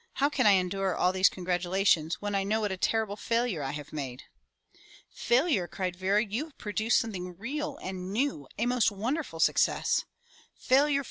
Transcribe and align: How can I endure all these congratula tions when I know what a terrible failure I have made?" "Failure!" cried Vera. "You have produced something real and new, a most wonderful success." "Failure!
How 0.13 0.31
can 0.31 0.47
I 0.47 0.53
endure 0.53 0.95
all 0.95 1.13
these 1.13 1.29
congratula 1.29 1.85
tions 1.85 2.15
when 2.19 2.33
I 2.33 2.43
know 2.43 2.61
what 2.61 2.71
a 2.71 2.75
terrible 2.77 3.15
failure 3.15 3.61
I 3.61 3.73
have 3.73 3.93
made?" 3.93 4.23
"Failure!" 5.11 5.67
cried 5.67 5.95
Vera. 5.95 6.25
"You 6.25 6.45
have 6.45 6.57
produced 6.57 6.97
something 6.97 7.37
real 7.37 7.77
and 7.83 8.11
new, 8.11 8.47
a 8.57 8.65
most 8.65 8.89
wonderful 8.89 9.39
success." 9.39 10.05
"Failure! 10.55 10.99